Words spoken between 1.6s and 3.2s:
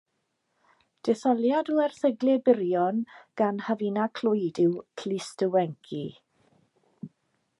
o erthyglau byrion